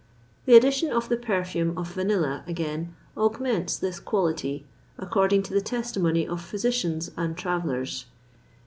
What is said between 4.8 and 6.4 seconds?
according to the testimony